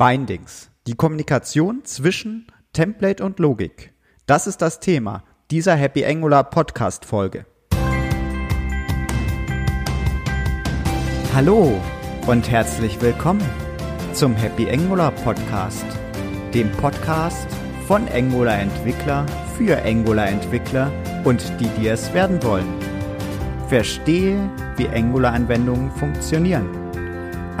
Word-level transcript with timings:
Bindings. 0.00 0.70
Die 0.86 0.94
Kommunikation 0.94 1.84
zwischen 1.84 2.46
Template 2.72 3.22
und 3.22 3.38
Logik. 3.38 3.92
Das 4.24 4.46
ist 4.46 4.62
das 4.62 4.80
Thema 4.80 5.24
dieser 5.50 5.74
Happy 5.74 6.06
Angular 6.06 6.42
Podcast 6.42 7.04
Folge. 7.04 7.44
Hallo 11.34 11.78
und 12.26 12.50
herzlich 12.50 12.98
willkommen 13.02 13.46
zum 14.14 14.34
Happy 14.36 14.70
Angular 14.70 15.10
Podcast, 15.10 15.84
dem 16.54 16.72
Podcast 16.72 17.46
von 17.86 18.08
Angular 18.08 18.58
Entwickler 18.58 19.26
für 19.58 19.84
Angular 19.84 20.28
Entwickler 20.28 20.90
und 21.24 21.42
die, 21.60 21.68
die 21.78 21.88
es 21.88 22.10
werden 22.14 22.42
wollen. 22.42 22.72
Verstehe, 23.68 24.48
wie 24.78 24.88
Angular 24.88 25.34
Anwendungen 25.34 25.90
funktionieren 25.90 26.89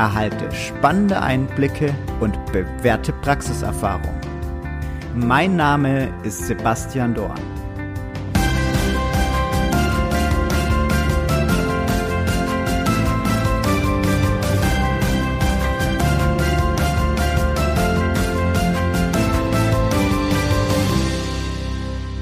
erhalte 0.00 0.50
spannende 0.50 1.20
Einblicke 1.20 1.94
und 2.20 2.34
bewährte 2.52 3.12
Praxiserfahrung. 3.12 4.18
Mein 5.14 5.56
Name 5.56 6.08
ist 6.22 6.46
Sebastian 6.46 7.12
Dorn. 7.12 7.38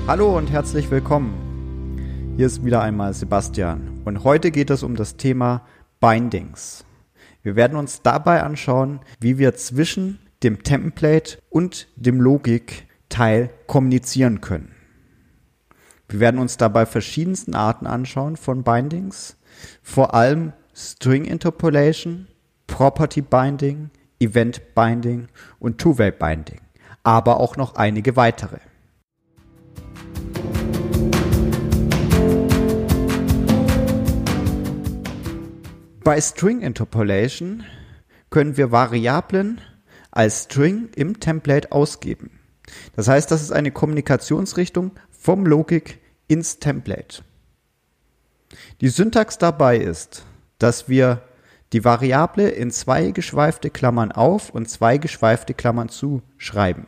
Hallo 0.08 0.36
und 0.36 0.50
herzlich 0.50 0.91
willkommen. 0.91 2.34
Hier 2.36 2.47
ist 2.47 2.64
wieder 2.64 2.83
einmal 2.83 3.14
Sebastian 3.14 4.00
und 4.05 4.24
heute 4.24 4.50
geht 4.50 4.70
es 4.70 4.83
um 4.83 4.97
das 4.97 5.16
Thema 5.16 5.62
Bindings. 6.00 6.88
Wir 7.42 7.56
werden 7.56 7.78
uns 7.78 8.02
dabei 8.02 8.42
anschauen, 8.42 9.01
wie 9.20 9.38
wir 9.38 9.55
zwischen 9.55 10.19
dem 10.42 10.62
Template 10.62 11.38
und 11.51 11.88
dem 11.97 12.20
Logikteil 12.20 13.51
kommunizieren 13.66 14.41
können. 14.41 14.75
Wir 16.09 16.20
werden 16.20 16.41
uns 16.41 16.56
dabei 16.56 16.86
verschiedensten 16.86 17.55
Arten 17.55 17.86
anschauen 17.86 18.36
von 18.36 18.62
Bindings, 18.62 19.36
vor 19.83 20.14
allem 20.14 20.53
String 20.75 21.25
Interpolation, 21.25 22.28
Property 22.66 23.20
Binding, 23.20 23.91
Event 24.20 24.75
Binding 24.75 25.28
und 25.59 25.78
Two-Way 25.78 26.12
Binding, 26.12 26.61
aber 27.03 27.41
auch 27.41 27.56
noch 27.56 27.75
einige 27.75 28.16
weitere. 28.16 28.59
Bei 36.09 36.23
String 36.23 36.62
Interpolation 36.62 37.64
können 38.31 38.56
wir 38.56 38.73
Variablen 38.73 39.61
als 40.11 40.45
String 40.45 40.89
im 40.97 41.20
Template 41.20 41.70
ausgeben. 41.70 42.31
Das 42.97 43.09
heißt, 43.09 43.31
das 43.31 43.42
ist 43.42 43.53
eine 43.53 43.73
Kommunikationsrichtung 43.73 44.92
vom 45.11 45.45
Logik 45.45 45.98
ins 46.27 46.61
Template. 46.61 47.23
Die 48.81 48.89
Syntax 48.89 49.37
dabei 49.37 49.77
ist, 49.77 50.25
dass 50.59 50.89
wir 50.89 51.20
die 51.75 51.84
Variable 51.84 52.48
in 52.48 52.70
zwei 52.70 53.11
geschweifte 53.11 53.69
Klammern 53.69 54.11
auf 54.11 54.48
und 54.48 54.70
zwei 54.70 54.97
geschweifte 54.97 55.53
Klammern 55.53 55.91
zu 55.91 56.22
schreiben. 56.39 56.87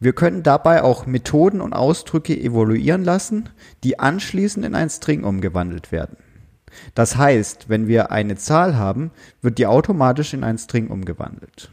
Wir 0.00 0.14
können 0.14 0.42
dabei 0.42 0.82
auch 0.82 1.04
Methoden 1.04 1.60
und 1.60 1.74
Ausdrücke 1.74 2.34
evaluieren 2.34 3.04
lassen, 3.04 3.50
die 3.82 3.98
anschließend 3.98 4.64
in 4.64 4.74
ein 4.74 4.88
String 4.88 5.24
umgewandelt 5.24 5.92
werden. 5.92 6.16
Das 6.94 7.16
heißt, 7.16 7.68
wenn 7.68 7.88
wir 7.88 8.10
eine 8.10 8.36
Zahl 8.36 8.76
haben, 8.76 9.10
wird 9.42 9.58
die 9.58 9.66
automatisch 9.66 10.34
in 10.34 10.44
einen 10.44 10.58
String 10.58 10.88
umgewandelt. 10.88 11.70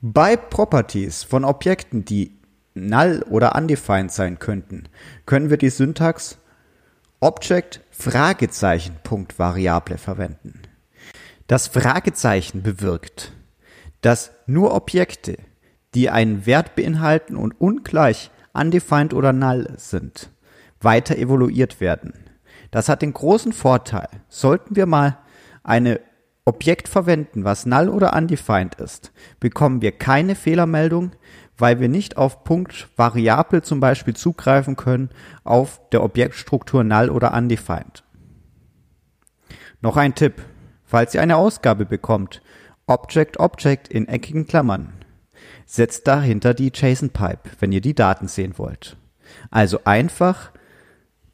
Bei 0.00 0.36
Properties 0.36 1.24
von 1.24 1.44
Objekten, 1.44 2.04
die 2.04 2.38
null 2.74 3.24
oder 3.28 3.54
undefined 3.54 4.10
sein 4.10 4.38
könnten, 4.38 4.84
können 5.26 5.50
wir 5.50 5.56
die 5.56 5.70
Syntax 5.70 6.38
Object 7.20 7.80
Fragezeichen 7.90 8.96
Punkt 9.02 9.38
Variable 9.38 9.98
verwenden. 9.98 10.62
Das 11.48 11.66
Fragezeichen 11.66 12.62
bewirkt, 12.62 13.32
dass 14.00 14.30
nur 14.46 14.72
Objekte, 14.72 15.36
die 15.94 16.08
einen 16.08 16.46
Wert 16.46 16.76
beinhalten 16.76 17.36
und 17.36 17.60
ungleich 17.60 18.30
undefined 18.54 19.12
oder 19.12 19.34
null 19.34 19.74
sind, 19.76 20.30
weiter 20.80 21.16
evaluiert 21.18 21.80
werden. 21.80 22.29
Das 22.70 22.88
hat 22.88 23.02
den 23.02 23.12
großen 23.12 23.52
Vorteil, 23.52 24.08
sollten 24.28 24.76
wir 24.76 24.86
mal 24.86 25.18
eine 25.62 26.00
Objekt 26.44 26.88
verwenden, 26.88 27.44
was 27.44 27.66
null 27.66 27.88
oder 27.88 28.14
undefined 28.14 28.76
ist, 28.76 29.12
bekommen 29.38 29.82
wir 29.82 29.92
keine 29.92 30.34
Fehlermeldung, 30.34 31.12
weil 31.58 31.80
wir 31.80 31.88
nicht 31.88 32.16
auf 32.16 32.44
Punkt 32.44 32.88
Variable 32.96 33.62
zum 33.62 33.80
Beispiel 33.80 34.16
zugreifen 34.16 34.76
können 34.76 35.10
auf 35.44 35.80
der 35.90 36.02
Objektstruktur 36.02 36.82
null 36.82 37.10
oder 37.10 37.34
undefined. 37.34 38.04
Noch 39.82 39.96
ein 39.96 40.14
Tipp, 40.14 40.42
falls 40.84 41.14
ihr 41.14 41.22
eine 41.22 41.36
Ausgabe 41.36 41.86
bekommt, 41.86 42.42
Object 42.86 43.38
Object 43.38 43.88
in 43.88 44.08
eckigen 44.08 44.46
Klammern. 44.46 44.92
Setzt 45.66 46.08
dahinter 46.08 46.54
die 46.54 46.72
JSON-Pipe, 46.74 47.50
wenn 47.60 47.70
ihr 47.70 47.80
die 47.80 47.94
Daten 47.94 48.26
sehen 48.26 48.58
wollt. 48.58 48.96
Also 49.50 49.84
einfach 49.84 50.50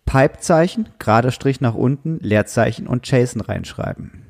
Pipezeichen, 0.06 0.89
gerader 0.99 1.33
Strich 1.33 1.61
nach 1.61 1.75
unten, 1.75 2.19
Leerzeichen 2.21 2.87
und 2.87 3.06
JSON 3.11 3.43
reinschreiben. 3.43 4.22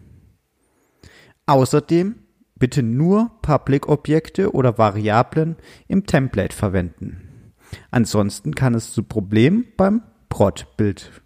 Außerdem 1.46 2.16
bitte 2.56 2.82
nur 2.82 3.30
Public-Objekte 3.42 4.52
oder 4.52 4.78
Variablen 4.78 5.56
im 5.86 6.06
Template 6.06 6.56
verwenden. 6.56 7.52
Ansonsten 7.90 8.54
kann 8.54 8.74
es 8.74 8.92
zu 8.92 9.02
Problemen 9.02 9.66
beim 9.76 10.02
Prod-Bild 10.28 11.22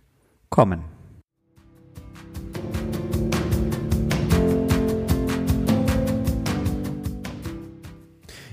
kommen. 0.51 0.85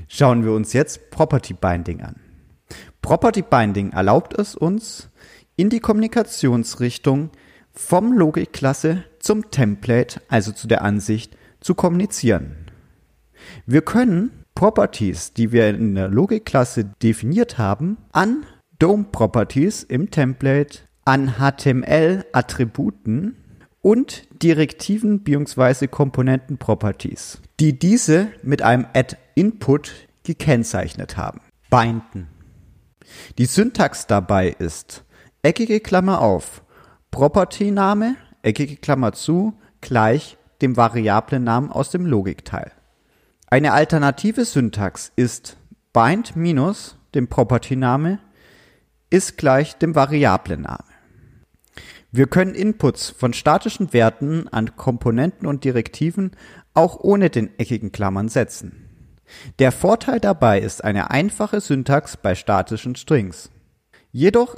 Schauen 0.08 0.46
wir 0.46 0.52
uns 0.54 0.74
jetzt 0.74 1.10
Property 1.12 1.54
Binding 1.54 2.02
an. 2.02 2.16
Property 3.02 3.42
Binding 3.42 3.92
erlaubt 3.92 4.38
es 4.38 4.56
uns, 4.56 5.10
in 5.58 5.70
die 5.70 5.80
Kommunikationsrichtung 5.80 7.32
vom 7.74 8.14
Logikklasse 8.14 9.04
zum 9.20 9.52
Template, 9.52 10.22
also 10.30 10.52
zu 10.52 10.68
der 10.68 10.84
Ansicht, 10.84 11.36
zu 11.60 11.76
kommunizieren. 11.76 12.56
Wir 13.66 13.82
können 13.82 14.46
Properties, 14.56 15.34
die 15.34 15.52
wir 15.52 15.70
in 15.70 15.96
der 15.96 16.08
Logikklasse 16.08 16.86
definiert 17.04 17.58
haben, 17.58 17.98
an 18.12 18.46
DOM 18.80 19.12
Properties 19.12 19.84
im 19.84 20.10
Template, 20.10 20.80
an 21.06 21.36
HTML 21.38 22.26
Attributen 22.32 23.36
und 23.82 24.28
Direktiven 24.42 25.24
bzw. 25.24 25.88
Komponenten 25.88 26.58
Properties, 26.58 27.40
die 27.60 27.78
diese 27.78 28.30
mit 28.44 28.62
einem 28.62 28.86
Add 28.94 29.18
Input 29.36 29.94
gekennzeichnet 30.24 31.18
haben, 31.18 31.42
binden. 31.70 32.28
Die 33.38 33.46
Syntax 33.46 34.08
dabei 34.08 34.50
ist 34.50 35.06
eckige 35.42 35.80
Klammer 35.80 36.22
auf, 36.22 36.64
Property-Name, 37.12 38.16
eckige 38.42 38.78
Klammer 38.78 39.14
zu, 39.14 39.54
gleich 39.82 40.38
dem 40.62 40.78
Variablennamen 40.78 41.72
aus 41.72 41.92
dem 41.92 42.06
Logikteil. 42.06 42.72
Eine 43.48 43.74
alternative 43.74 44.46
Syntax 44.46 45.12
ist 45.16 45.58
bind 45.94 46.36
minus 46.36 46.98
dem 47.16 47.28
Property-Name 47.28 48.20
ist 49.10 49.38
gleich 49.38 49.78
dem 49.78 49.96
Variablenname. 49.96 50.84
Wir 52.12 52.28
können 52.28 52.56
Inputs 52.56 53.10
von 53.10 53.34
statischen 53.34 53.94
Werten 53.94 54.48
an 54.48 54.76
Komponenten 54.76 55.48
und 55.48 55.64
Direktiven 55.64 56.32
auch 56.74 57.00
ohne 57.00 57.30
den 57.30 57.58
eckigen 57.60 57.92
Klammern 57.92 58.30
setzen. 58.30 58.88
Der 59.60 59.72
Vorteil 59.72 60.20
dabei 60.20 60.60
ist 60.60 60.84
eine 60.84 61.12
einfache 61.12 61.60
Syntax 61.60 62.18
bei 62.18 62.36
statischen 62.36 62.96
Strings. 62.96 63.50
Jedoch 64.12 64.58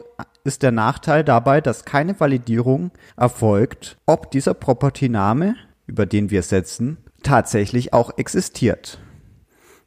ist 0.49 0.63
der 0.63 0.71
Nachteil 0.71 1.23
dabei, 1.23 1.61
dass 1.61 1.85
keine 1.85 2.19
Validierung 2.19 2.89
erfolgt, 3.15 3.97
ob 4.07 4.31
dieser 4.31 4.55
Property-Name, 4.55 5.53
über 5.85 6.07
den 6.07 6.31
wir 6.31 6.41
setzen, 6.41 6.97
tatsächlich 7.21 7.93
auch 7.93 8.17
existiert. 8.17 8.99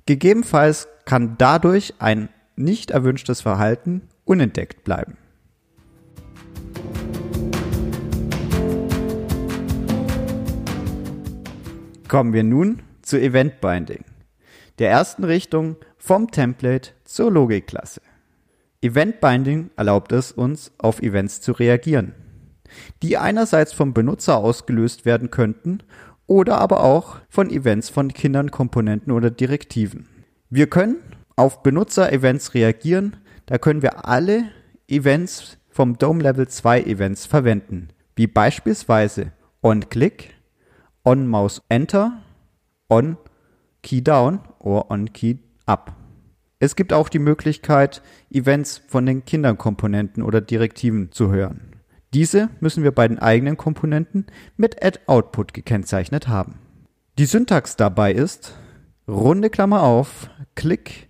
Gegebenenfalls 0.07 0.87
kann 1.05 1.35
dadurch 1.37 1.95
ein 1.99 2.29
nicht 2.55 2.93
erwünschtes 2.93 3.41
Verhalten 3.41 4.03
unentdeckt 4.25 4.85
bleiben. 4.85 5.17
Kommen 12.07 12.33
wir 12.33 12.45
nun 12.45 12.83
zu 13.03 13.21
Event 13.21 13.61
Binding, 13.61 14.05
der 14.79 14.91
ersten 14.93 15.25
Richtung 15.25 15.75
vom 15.99 16.31
Template 16.31 16.91
zur 17.03 17.33
Logikklasse. 17.33 18.01
Event 18.83 19.21
Binding 19.21 19.71
erlaubt 19.77 20.11
es 20.11 20.33
uns, 20.33 20.73
auf 20.77 21.01
Events 21.01 21.41
zu 21.41 21.53
reagieren, 21.53 22.15
die 23.01 23.17
einerseits 23.17 23.73
vom 23.73 23.95
Benutzer 23.95 24.39
ausgelöst 24.39 25.05
werden 25.05 25.31
könnten 25.31 25.85
oder 26.27 26.59
aber 26.59 26.83
auch 26.83 27.19
von 27.29 27.49
Events 27.49 27.89
von 27.89 28.13
Kindern, 28.13 28.51
Komponenten 28.51 29.13
oder 29.13 29.31
Direktiven. 29.31 30.09
Wir 30.51 30.69
können 30.69 30.97
auf 31.37 31.63
Benutzer-Events 31.63 32.55
reagieren. 32.55 33.17
Da 33.47 33.59
können 33.59 33.83
wir 33.83 34.09
alle 34.09 34.47
Events 34.89 35.59
vom 35.71 35.97
DOM 35.97 36.21
Level 36.21 36.49
2 36.49 36.83
Events 36.83 37.25
verwenden, 37.25 37.89
wie 38.17 38.27
beispielsweise 38.27 39.33
on-click, 39.63 40.35
on-mouse-enter, 41.05 42.21
on-key-down 42.89 44.41
oder 44.59 44.91
on-key-up. 44.91 46.02
Es 46.63 46.77
gibt 46.77 46.93
auch 46.93 47.09
die 47.09 47.19
Möglichkeit, 47.19 48.03
Events 48.31 48.83
von 48.87 49.05
den 49.05 49.25
Kindern-Komponenten 49.25 50.23
oder 50.23 50.41
Direktiven 50.41 51.11
zu 51.11 51.33
hören. 51.33 51.73
Diese 52.15 52.51
müssen 52.61 52.85
wir 52.85 52.93
bei 52.93 53.09
den 53.09 53.19
eigenen 53.19 53.57
Komponenten 53.57 54.27
mit 54.57 54.81
add-output 54.81 55.55
gekennzeichnet 55.55 56.29
haben. 56.29 56.61
Die 57.19 57.25
Syntax 57.25 57.75
dabei 57.75 58.13
ist 58.13 58.57
runde 59.09 59.51
Klammer 59.51 59.83
auf, 59.83 60.31
Klick, 60.55 61.09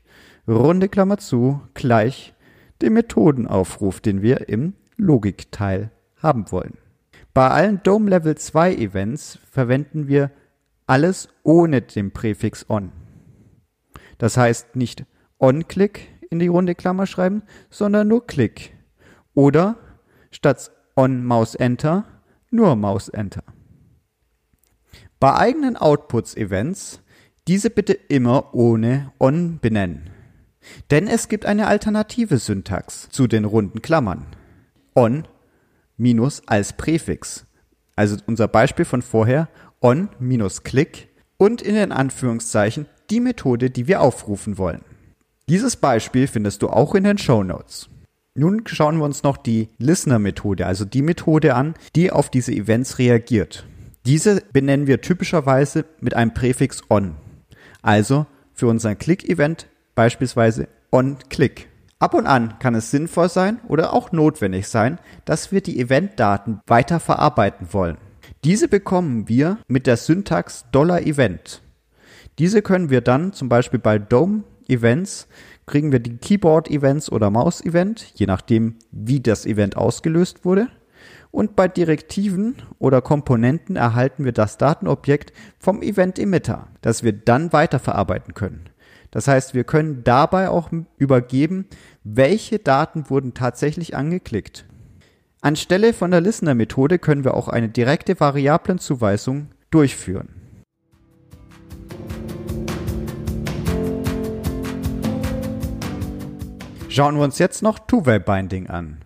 runde 0.48 0.88
Klammer 0.88 1.18
zu, 1.18 1.60
gleich 1.74 2.32
dem 2.80 2.94
Methodenaufruf, 2.94 4.00
den 4.00 4.22
wir 4.22 4.48
im 4.48 4.72
Logikteil 4.96 5.90
haben 6.16 6.50
wollen. 6.50 6.78
Bei 7.34 7.50
allen 7.50 7.82
Dome 7.82 8.08
Level 8.08 8.38
2 8.38 8.76
Events 8.76 9.38
verwenden 9.50 10.08
wir 10.08 10.30
alles 10.86 11.28
ohne 11.42 11.82
den 11.82 12.10
Präfix 12.10 12.70
on. 12.70 12.90
Das 14.16 14.38
heißt 14.38 14.76
nicht 14.76 15.04
on-click 15.42 16.08
in 16.30 16.38
die 16.38 16.48
runde 16.48 16.74
Klammer 16.74 17.06
schreiben, 17.06 17.42
sondern 17.68 18.08
nur 18.08 18.26
click. 18.26 18.74
Oder 19.34 19.76
statt 20.30 20.70
on 20.96 21.24
Maus 21.24 21.54
Enter 21.54 22.06
nur 22.50 22.76
Maus 22.76 23.08
Enter. 23.08 23.44
Bei 25.18 25.34
eigenen 25.34 25.76
Outputs-Events 25.76 27.00
diese 27.48 27.70
bitte 27.70 27.92
immer 27.92 28.54
ohne 28.54 29.12
on 29.18 29.58
benennen. 29.60 30.10
Denn 30.90 31.08
es 31.08 31.28
gibt 31.28 31.44
eine 31.44 31.66
alternative 31.66 32.38
Syntax 32.38 33.08
zu 33.10 33.26
den 33.26 33.44
runden 33.44 33.82
Klammern. 33.82 34.26
On 34.94 35.26
minus 35.96 36.46
als 36.46 36.74
Präfix. 36.74 37.46
Also 37.96 38.16
unser 38.26 38.48
Beispiel 38.48 38.84
von 38.84 39.02
vorher 39.02 39.48
on 39.80 40.08
minus 40.20 40.62
click 40.62 41.08
und 41.36 41.62
in 41.62 41.74
den 41.74 41.90
Anführungszeichen 41.90 42.86
die 43.10 43.20
Methode, 43.20 43.70
die 43.70 43.88
wir 43.88 44.00
aufrufen 44.00 44.56
wollen. 44.56 44.84
Dieses 45.52 45.76
Beispiel 45.76 46.28
findest 46.28 46.62
du 46.62 46.70
auch 46.70 46.94
in 46.94 47.04
den 47.04 47.18
Show 47.18 47.44
Notes. 47.44 47.90
Nun 48.34 48.62
schauen 48.64 48.96
wir 48.96 49.04
uns 49.04 49.22
noch 49.22 49.36
die 49.36 49.68
Listener-Methode, 49.76 50.66
also 50.66 50.86
die 50.86 51.02
Methode 51.02 51.54
an, 51.54 51.74
die 51.94 52.10
auf 52.10 52.30
diese 52.30 52.52
Events 52.52 52.98
reagiert. 52.98 53.66
Diese 54.06 54.42
benennen 54.54 54.86
wir 54.86 55.02
typischerweise 55.02 55.84
mit 56.00 56.14
einem 56.14 56.32
Präfix 56.32 56.80
on. 56.88 57.16
Also 57.82 58.24
für 58.54 58.66
unser 58.66 58.94
Click-Event 58.94 59.66
beispielsweise 59.94 60.68
on-Click. 60.90 61.68
Ab 61.98 62.14
und 62.14 62.26
an 62.26 62.58
kann 62.58 62.74
es 62.74 62.90
sinnvoll 62.90 63.28
sein 63.28 63.60
oder 63.68 63.92
auch 63.92 64.10
notwendig 64.10 64.68
sein, 64.68 64.98
dass 65.26 65.52
wir 65.52 65.60
die 65.60 65.78
Eventdaten 65.78 66.62
weiter 66.66 66.98
verarbeiten 66.98 67.74
wollen. 67.74 67.98
Diese 68.42 68.68
bekommen 68.68 69.28
wir 69.28 69.58
mit 69.68 69.86
der 69.86 69.98
Syntax 69.98 70.64
$Event. 70.72 71.60
Diese 72.38 72.62
können 72.62 72.88
wir 72.88 73.02
dann 73.02 73.34
zum 73.34 73.50
Beispiel 73.50 73.80
bei 73.80 73.98
DOM 73.98 74.44
Events 74.72 75.28
kriegen 75.66 75.92
wir 75.92 76.00
die 76.00 76.16
Keyboard-Events 76.16 77.10
oder 77.12 77.30
Maus-Event, 77.30 78.12
je 78.14 78.26
nachdem, 78.26 78.76
wie 78.90 79.20
das 79.20 79.46
Event 79.46 79.76
ausgelöst 79.76 80.44
wurde. 80.44 80.68
Und 81.30 81.56
bei 81.56 81.68
Direktiven 81.68 82.56
oder 82.78 83.00
Komponenten 83.00 83.76
erhalten 83.76 84.24
wir 84.24 84.32
das 84.32 84.58
Datenobjekt 84.58 85.32
vom 85.58 85.80
Event-Emitter, 85.80 86.68
das 86.82 87.02
wir 87.02 87.12
dann 87.12 87.52
weiterverarbeiten 87.52 88.34
können. 88.34 88.68
Das 89.10 89.28
heißt, 89.28 89.54
wir 89.54 89.64
können 89.64 90.04
dabei 90.04 90.48
auch 90.48 90.70
übergeben, 90.96 91.66
welche 92.02 92.58
Daten 92.58 93.08
wurden 93.08 93.34
tatsächlich 93.34 93.94
angeklickt. 93.96 94.66
Anstelle 95.40 95.92
von 95.92 96.10
der 96.10 96.20
Listener-Methode 96.20 96.98
können 96.98 97.24
wir 97.24 97.34
auch 97.34 97.48
eine 97.48 97.68
direkte 97.68 98.18
Variablenzuweisung 98.18 99.48
durchführen. 99.70 100.41
Schauen 106.92 107.16
wir 107.16 107.24
uns 107.24 107.38
jetzt 107.38 107.62
noch 107.62 107.78
Two-Way-Binding 107.78 108.66
an. 108.66 108.98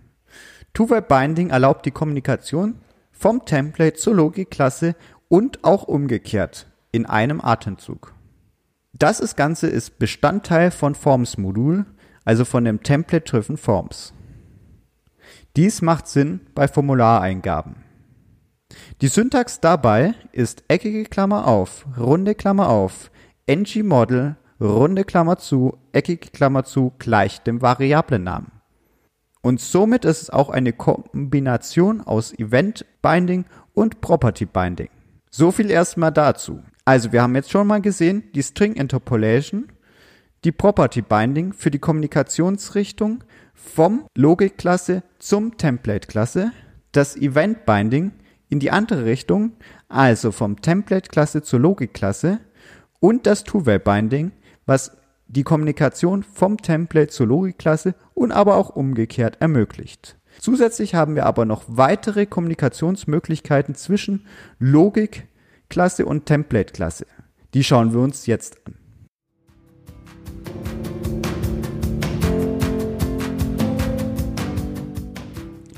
Two-Way-Binding 0.74 1.50
erlaubt 1.50 1.86
die 1.86 1.92
Kommunikation 1.92 2.80
vom 3.12 3.44
Template 3.44 3.94
zur 3.96 4.16
Logikklasse 4.16 4.96
und 5.28 5.62
auch 5.62 5.84
umgekehrt 5.84 6.66
in 6.90 7.06
einem 7.06 7.40
Atemzug. 7.40 8.12
Das 8.92 9.36
Ganze 9.36 9.68
ist 9.68 10.00
Bestandteil 10.00 10.72
von 10.72 10.96
Forms-Modul, 10.96 11.86
also 12.24 12.44
von 12.44 12.64
dem 12.64 12.82
Template-Driven 12.82 13.56
Forms. 13.56 14.12
Dies 15.54 15.80
macht 15.80 16.08
Sinn 16.08 16.40
bei 16.56 16.66
Formulareingaben. 16.66 17.76
Die 19.00 19.06
Syntax 19.06 19.60
dabei 19.60 20.14
ist 20.32 20.64
eckige 20.66 21.04
Klammer 21.04 21.46
auf, 21.46 21.86
runde 21.96 22.34
Klammer 22.34 22.68
auf, 22.68 23.12
ng-Model 23.48 24.34
runde 24.60 25.04
Klammer 25.04 25.38
zu, 25.38 25.78
eckige 25.92 26.30
Klammer 26.30 26.64
zu, 26.64 26.92
gleich 26.98 27.40
dem 27.42 27.62
Variablennamen. 27.62 28.52
Und 29.42 29.60
somit 29.60 30.04
ist 30.04 30.22
es 30.22 30.30
auch 30.30 30.50
eine 30.50 30.72
Kombination 30.72 32.00
aus 32.00 32.36
Event 32.36 32.84
Binding 33.00 33.44
und 33.74 34.00
Property 34.00 34.46
Binding. 34.46 34.88
So 35.30 35.52
viel 35.52 35.70
erstmal 35.70 36.10
dazu. 36.10 36.62
Also 36.84 37.12
wir 37.12 37.22
haben 37.22 37.34
jetzt 37.34 37.50
schon 37.50 37.66
mal 37.66 37.80
gesehen, 37.80 38.24
die 38.34 38.42
String 38.42 38.74
Interpolation, 38.74 39.68
die 40.44 40.52
Property 40.52 41.02
Binding 41.02 41.52
für 41.52 41.70
die 41.70 41.78
Kommunikationsrichtung 41.78 43.22
vom 43.54 44.06
Logikklasse 44.16 45.02
zum 45.18 45.56
Template-Klasse, 45.56 46.52
das 46.92 47.16
Event 47.16 47.66
Binding 47.66 48.12
in 48.48 48.60
die 48.60 48.70
andere 48.70 49.04
Richtung, 49.04 49.52
also 49.88 50.32
vom 50.32 50.60
Template-Klasse 50.60 51.42
zur 51.42 51.60
Logikklasse 51.60 52.40
und 53.00 53.26
das 53.26 53.44
Two-Way-Binding 53.44 54.32
was 54.66 54.96
die 55.28 55.44
Kommunikation 55.44 56.22
vom 56.22 56.58
Template 56.58 57.08
zur 57.08 57.26
Logikklasse 57.26 57.94
und 58.14 58.32
aber 58.32 58.56
auch 58.56 58.70
umgekehrt 58.70 59.38
ermöglicht. 59.40 60.16
Zusätzlich 60.38 60.94
haben 60.94 61.14
wir 61.14 61.26
aber 61.26 61.44
noch 61.44 61.64
weitere 61.66 62.26
Kommunikationsmöglichkeiten 62.26 63.74
zwischen 63.74 64.26
Logikklasse 64.58 66.04
und 66.04 66.26
Template-Klasse. 66.26 67.06
Die 67.54 67.64
schauen 67.64 67.92
wir 67.92 68.00
uns 68.00 68.26
jetzt 68.26 68.58
an. 68.66 68.74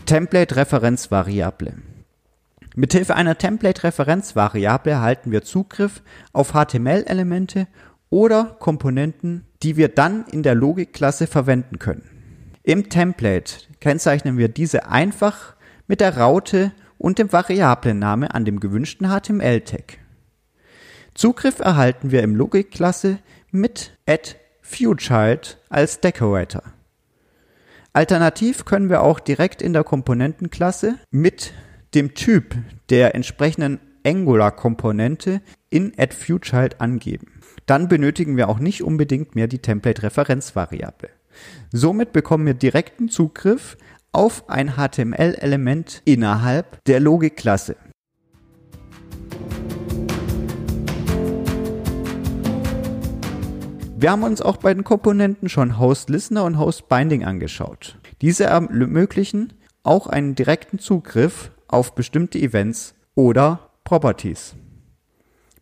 Template-Referenzvariable. 0.07 1.75
Mithilfe 2.75 3.15
einer 3.15 3.37
Template-Referenzvariable 3.37 4.93
erhalten 4.93 5.33
wir 5.33 5.43
Zugriff 5.43 6.03
auf 6.33 6.53
HTML-Elemente 6.53 7.67
oder 8.11 8.57
Komponenten, 8.59 9.45
die 9.63 9.77
wir 9.77 9.89
dann 9.89 10.25
in 10.27 10.43
der 10.43 10.55
Logikklasse 10.55 11.27
verwenden 11.27 11.79
können. 11.79 12.09
Im 12.63 12.89
Template 12.89 13.55
kennzeichnen 13.81 14.39
wir 14.39 14.49
diese 14.49 14.87
einfach 14.89 15.55
mit 15.87 16.01
der 16.01 16.17
Raute 16.17 16.73
und 16.99 17.19
dem 17.19 17.33
Variablenname 17.33 18.35
an 18.35 18.45
dem 18.45 18.61
gewünschten 18.61 19.09
HTML-Tag. 19.09 19.99
Zugriff 21.15 21.61
erhalten 21.61 22.11
wir 22.11 22.23
im 22.23 22.37
Logikklasse 22.37 23.19
mit 23.51 23.97
add 24.07 24.37
als 25.71 26.01
Decorator. 26.01 26.63
Alternativ 27.95 28.65
können 28.65 28.91
wir 28.91 29.03
auch 29.03 29.19
direkt 29.19 29.63
in 29.63 29.73
der 29.73 29.83
Komponentenklasse 29.83 30.97
mit 31.11 31.55
dem 31.95 32.15
Typ 32.15 32.55
der 32.91 33.15
entsprechenden 33.15 33.81
Angular-Komponente 34.05 35.41
in 35.71 35.93
add 35.97 36.15
angeben 36.79 37.38
dann 37.69 37.89
benötigen 37.89 38.37
wir 38.37 38.49
auch 38.49 38.59
nicht 38.59 38.83
unbedingt 38.83 39.35
mehr 39.35 39.47
die 39.47 39.59
Template-Referenzvariable. 39.59 41.11
Somit 41.71 42.13
bekommen 42.13 42.47
wir 42.47 42.55
direkten 42.55 43.11
Zugriff 43.11 43.77
auf 44.11 44.49
ein 44.49 44.77
HTML-Element 44.77 46.03
innerhalb 46.05 46.83
der 46.85 46.99
Logikklasse. 46.99 47.77
Wir 54.01 54.13
haben 54.13 54.23
uns 54.23 54.41
auch 54.41 54.57
bei 54.59 54.73
den 54.73 54.85
Komponenten 54.85 55.49
schon 55.49 55.79
Host 55.79 56.09
Listener 56.09 56.45
und 56.45 56.59
Host 56.59 56.89
Binding 56.89 57.25
angeschaut. 57.25 57.99
Diese 58.23 58.45
ermöglichen 58.45 59.53
auch 59.83 60.07
einen 60.07 60.35
direkten 60.35 60.79
Zugriff 60.79 61.51
auf 61.67 61.95
bestimmte 61.95 62.39
Events 62.39 62.95
oder 63.15 63.71
Properties. 63.85 64.55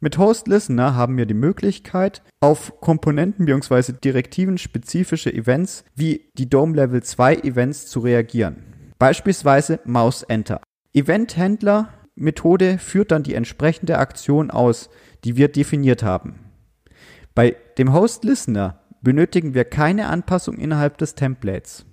Mit 0.01 0.19
Host 0.19 0.47
Listener 0.47 0.95
haben 0.95 1.17
wir 1.17 1.27
die 1.27 1.35
Möglichkeit, 1.35 2.23
auf 2.41 2.81
Komponenten 2.81 3.47
bzw. 3.47 3.93
Direktiven 3.93 4.59
spezifische 4.59 5.33
Events 5.33 5.85
wie 5.95 6.29
die 6.37 6.51
Dome 6.51 6.77
Level 6.77 7.03
2 7.03 7.37
Events 7.37 7.87
zu 7.87 8.01
reagieren. 8.01 8.57
Beispielsweise 8.99 9.81
Mouse 9.85 10.23
Enter. 10.23 10.61
Event-Händler 10.93 11.89
Methode 12.15 12.79
führt 12.79 13.11
dann 13.11 13.23
die 13.23 13.35
entsprechende 13.35 13.99
Aktion 13.99 14.51
aus, 14.51 14.89
die 15.25 15.37
wir 15.37 15.49
definiert 15.49 16.03
haben. 16.03 16.41
Bei 17.35 17.57
dem 17.77 17.93
Host 17.93 18.25
Listener 18.25 18.81
benötigen 19.03 19.55
wir 19.55 19.65
keine 19.65 20.09
Anpassung 20.09 20.57
innerhalb 20.57 20.97
des 20.99 21.15
Templates. 21.15 21.85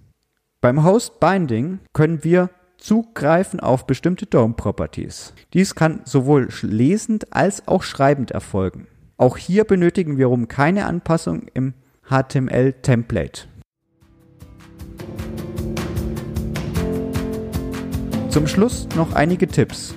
Beim 0.62 0.86
Host 0.86 1.20
Binding 1.20 1.80
können 1.92 2.24
wir 2.24 2.50
zugreifen 2.84 3.62
auf 3.62 3.88
bestimmte 3.88 4.26
DOM 4.26 4.56
Properties. 4.58 5.34
Dies 5.54 5.74
kann 5.74 6.02
sowohl 6.04 6.50
lesend 6.64 7.34
als 7.34 7.66
auch 7.66 7.82
schreibend 7.82 8.32
erfolgen. 8.32 8.88
Auch 9.16 9.38
hier 9.38 9.64
benötigen 9.64 10.18
wir 10.18 10.30
um 10.30 10.50
keine 10.50 10.86
Anpassung 10.86 11.44
im 11.54 11.76
HTML 12.10 12.74
Template. 12.74 13.44
Zum 18.28 18.48
Schluss 18.48 18.90
noch 18.98 19.14
einige 19.14 19.48
Tipps. 19.48 19.96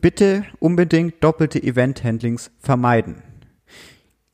Bitte 0.00 0.44
unbedingt 0.58 1.22
doppelte 1.22 1.62
Event-Handlings 1.62 2.50
vermeiden. 2.58 3.22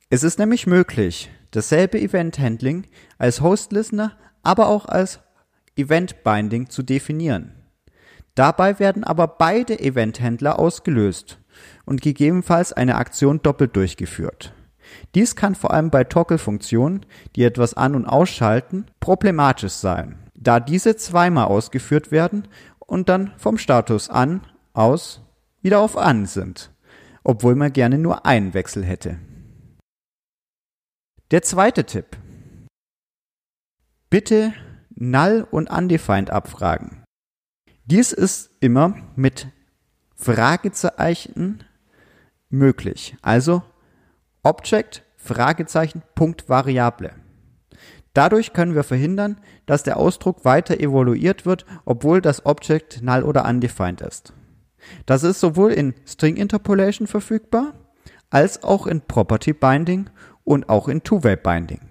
Es 0.09 0.23
ist 0.23 0.39
nämlich 0.39 0.65
möglich, 0.65 1.29
dasselbe 1.51 2.01
Event-Handling 2.01 2.87
als 3.19 3.41
Host-Listener, 3.41 4.17
aber 4.41 4.69
auch 4.69 4.87
als 4.87 5.19
Event-Binding 5.75 6.69
zu 6.69 6.81
definieren. 6.81 7.60
Dabei 8.35 8.79
werden 8.79 9.03
aber 9.03 9.27
beide 9.27 9.79
Event-Händler 9.79 10.57
ausgelöst 10.57 11.39
und 11.85 12.01
gegebenenfalls 12.01 12.71
eine 12.73 12.95
Aktion 12.95 13.41
doppelt 13.41 13.75
durchgeführt. 13.75 14.53
Dies 15.15 15.35
kann 15.35 15.55
vor 15.55 15.71
allem 15.71 15.89
bei 15.89 16.03
Toggle-Funktionen, 16.03 17.05
die 17.35 17.43
etwas 17.43 17.73
an- 17.73 17.95
und 17.95 18.05
ausschalten, 18.05 18.85
problematisch 18.99 19.73
sein, 19.73 20.17
da 20.33 20.59
diese 20.59 20.95
zweimal 20.95 21.45
ausgeführt 21.45 22.11
werden 22.11 22.47
und 22.79 23.09
dann 23.09 23.33
vom 23.37 23.57
Status 23.57 24.09
an, 24.09 24.41
aus, 24.73 25.21
wieder 25.61 25.79
auf 25.79 25.97
an 25.97 26.25
sind, 26.25 26.71
obwohl 27.23 27.55
man 27.55 27.73
gerne 27.73 27.97
nur 27.97 28.25
einen 28.25 28.53
Wechsel 28.53 28.83
hätte. 28.83 29.19
Der 31.31 31.41
zweite 31.41 31.85
Tipp. 31.85 32.17
Bitte 34.09 34.53
null 34.93 35.47
und 35.49 35.69
undefined 35.69 36.29
abfragen. 36.29 37.00
Dies 37.91 38.13
ist 38.13 38.51
immer 38.61 38.95
mit 39.17 39.49
Fragezeichen 40.15 41.65
möglich. 42.49 43.17
Also 43.21 43.63
Object, 44.43 45.03
Fragezeichen, 45.17 46.01
Punkt, 46.15 46.47
Variable. 46.47 47.11
Dadurch 48.13 48.53
können 48.53 48.75
wir 48.75 48.85
verhindern, 48.85 49.41
dass 49.65 49.83
der 49.83 49.97
Ausdruck 49.97 50.45
weiter 50.45 50.79
evaluiert 50.79 51.45
wird, 51.45 51.65
obwohl 51.83 52.21
das 52.21 52.45
Object 52.45 53.01
null 53.01 53.23
oder 53.23 53.43
undefined 53.43 53.99
ist. 53.99 54.31
Das 55.05 55.23
ist 55.23 55.41
sowohl 55.41 55.73
in 55.73 55.93
String 56.05 56.37
Interpolation 56.37 57.07
verfügbar, 57.07 57.73
als 58.29 58.63
auch 58.63 58.87
in 58.87 59.01
Property 59.01 59.51
Binding 59.51 60.09
und 60.45 60.69
auch 60.69 60.87
in 60.87 61.03
Two-Way 61.03 61.35
Binding. 61.35 61.81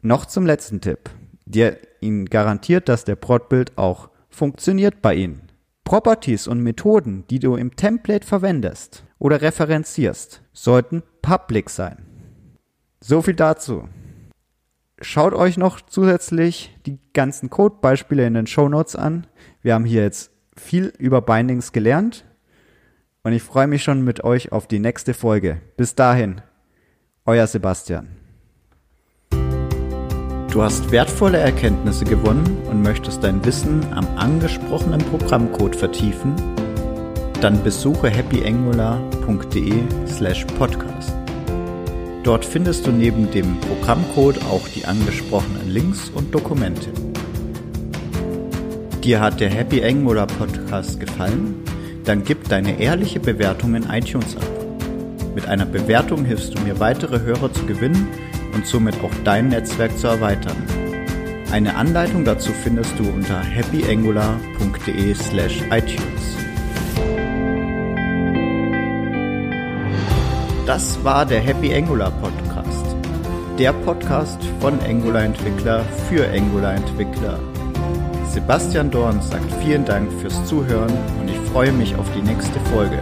Noch 0.00 0.24
zum 0.24 0.46
letzten 0.46 0.80
Tipp, 0.80 1.10
der 1.44 1.76
Ihnen 2.00 2.24
garantiert, 2.24 2.88
dass 2.88 3.04
der 3.04 3.16
Prot-Build 3.16 3.76
auch 3.76 4.08
funktioniert 4.30 5.02
bei 5.02 5.14
Ihnen. 5.14 5.50
Properties 5.84 6.46
und 6.46 6.60
Methoden, 6.60 7.24
die 7.30 7.38
du 7.38 7.56
im 7.56 7.74
Template 7.74 8.26
verwendest 8.26 9.04
oder 9.18 9.42
referenzierst, 9.42 10.42
sollten 10.52 11.02
public 11.20 11.68
sein. 11.68 12.06
So 13.00 13.22
viel 13.22 13.34
dazu. 13.34 13.88
Schaut 15.00 15.32
euch 15.32 15.56
noch 15.56 15.80
zusätzlich 15.80 16.76
die 16.86 16.98
ganzen 17.12 17.50
Codebeispiele 17.50 18.26
in 18.26 18.34
den 18.34 18.46
Show 18.46 18.68
Notes 18.68 18.94
an. 18.94 19.26
Wir 19.62 19.74
haben 19.74 19.86
hier 19.86 20.02
jetzt 20.02 20.30
viel 20.56 20.92
über 20.98 21.22
Bindings 21.22 21.72
gelernt 21.72 22.24
und 23.22 23.32
ich 23.32 23.42
freue 23.42 23.66
mich 23.66 23.82
schon 23.82 24.04
mit 24.04 24.22
euch 24.24 24.52
auf 24.52 24.66
die 24.66 24.78
nächste 24.78 25.14
Folge. 25.14 25.60
Bis 25.76 25.94
dahin, 25.94 26.42
euer 27.24 27.46
Sebastian. 27.46 28.19
Du 30.50 30.62
hast 30.62 30.90
wertvolle 30.90 31.38
Erkenntnisse 31.38 32.04
gewonnen 32.04 32.58
und 32.68 32.82
möchtest 32.82 33.22
dein 33.22 33.44
Wissen 33.44 33.86
am 33.94 34.04
angesprochenen 34.16 35.00
Programmcode 35.00 35.76
vertiefen? 35.76 36.34
Dann 37.40 37.62
besuche 37.62 38.10
happyangular.de 38.10 39.74
slash 40.08 40.44
podcast. 40.58 41.14
Dort 42.24 42.44
findest 42.44 42.84
du 42.84 42.90
neben 42.90 43.30
dem 43.30 43.60
Programmcode 43.60 44.40
auch 44.50 44.66
die 44.66 44.84
angesprochenen 44.84 45.70
Links 45.70 46.10
und 46.10 46.34
Dokumente. 46.34 46.90
Dir 49.04 49.20
hat 49.20 49.38
der 49.38 49.50
Happy 49.50 49.84
Angular 49.84 50.26
Podcast 50.26 50.98
gefallen? 50.98 51.62
Dann 52.04 52.24
gib 52.24 52.48
deine 52.48 52.80
ehrliche 52.80 53.20
Bewertung 53.20 53.76
in 53.76 53.88
iTunes 53.88 54.36
ab. 54.36 54.42
Mit 55.32 55.46
einer 55.46 55.64
Bewertung 55.64 56.24
hilfst 56.24 56.58
du 56.58 56.62
mir 56.62 56.80
weitere 56.80 57.20
Hörer 57.20 57.52
zu 57.52 57.64
gewinnen 57.66 58.08
und 58.52 58.66
somit 58.66 59.02
auch 59.02 59.12
dein 59.24 59.48
Netzwerk 59.48 59.96
zu 59.98 60.08
erweitern. 60.08 60.56
Eine 61.50 61.74
Anleitung 61.74 62.24
dazu 62.24 62.52
findest 62.52 62.98
du 62.98 63.08
unter 63.08 63.42
happyangular.de 63.42 65.14
slash 65.14 65.62
iTunes. 65.70 66.36
Das 70.66 71.02
war 71.02 71.26
der 71.26 71.40
Happy 71.40 71.74
Angular 71.74 72.12
Podcast. 72.12 72.96
Der 73.58 73.72
Podcast 73.72 74.38
von 74.60 74.78
Angular 74.88 75.24
Entwickler 75.24 75.84
für 76.08 76.28
Angular 76.30 76.74
Entwickler. 76.74 77.40
Sebastian 78.28 78.92
Dorn 78.92 79.20
sagt 79.20 79.52
vielen 79.60 79.84
Dank 79.84 80.12
fürs 80.20 80.44
Zuhören 80.46 80.96
und 81.20 81.28
ich 81.28 81.38
freue 81.50 81.72
mich 81.72 81.96
auf 81.96 82.06
die 82.16 82.22
nächste 82.22 82.60
Folge. 82.72 83.00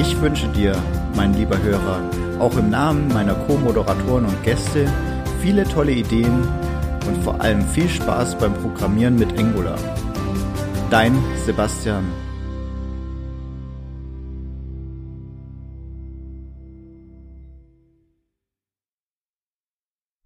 Ich 0.00 0.18
wünsche 0.22 0.48
dir, 0.48 0.74
mein 1.14 1.34
lieber 1.34 1.62
Hörer, 1.62 2.00
auch 2.40 2.56
im 2.56 2.70
Namen 2.70 3.08
meiner 3.08 3.34
Co-Moderatoren 3.34 4.26
und 4.26 4.42
Gäste 4.42 4.86
viele 5.40 5.64
tolle 5.64 5.92
Ideen 5.92 6.48
und 7.06 7.22
vor 7.22 7.40
allem 7.40 7.62
viel 7.68 7.88
Spaß 7.88 8.38
beim 8.38 8.54
Programmieren 8.54 9.16
mit 9.16 9.38
Angular. 9.38 9.78
Dein 10.90 11.16
Sebastian 11.44 12.04